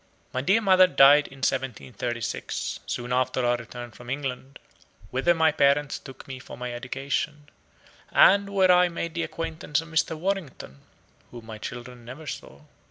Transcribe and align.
My 0.33 0.41
dear 0.41 0.61
mother 0.61 0.87
died 0.87 1.27
in 1.27 1.43
1736, 1.45 2.79
soon 2.87 3.13
after 3.13 3.45
our 3.45 3.55
return 3.57 3.91
from 3.91 4.09
England, 4.09 4.57
whither 5.11 5.35
my 5.35 5.51
parents 5.51 5.99
took 5.99 6.27
me 6.27 6.39
for 6.39 6.57
my 6.57 6.73
education; 6.73 7.49
and 8.09 8.49
where 8.49 8.71
I 8.71 8.89
made 8.89 9.13
the 9.13 9.21
acquaintance 9.21 9.79
of 9.79 9.89
Mr. 9.89 10.17
Warrington, 10.17 10.79
whom 11.29 11.45
my 11.45 11.59
children 11.59 12.03
never 12.03 12.25
saw. 12.25 12.61